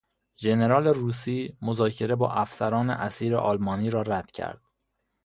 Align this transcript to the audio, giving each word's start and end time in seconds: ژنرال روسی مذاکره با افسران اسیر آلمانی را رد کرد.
ژنرال 0.37 0.87
روسی 0.87 1.57
مذاکره 1.61 2.15
با 2.15 2.31
افسران 2.31 2.89
اسیر 2.89 3.35
آلمانی 3.35 3.89
را 3.89 4.01
رد 4.01 4.31
کرد. 4.31 4.61